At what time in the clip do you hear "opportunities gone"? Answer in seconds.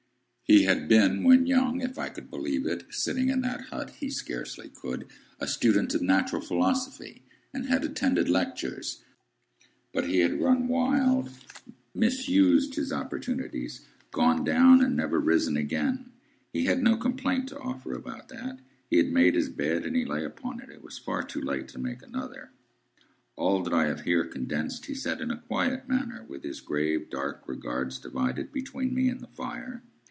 12.91-14.43